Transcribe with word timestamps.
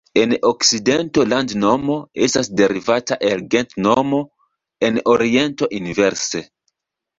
En 0.19 0.31
okcidento 0.51 1.25
landnomo 1.33 1.97
estas 2.29 2.49
derivata 2.63 3.19
el 3.29 3.45
gentnomo; 3.57 4.25
en 4.91 5.01
oriento 5.15 5.73
inverse. 5.85 6.47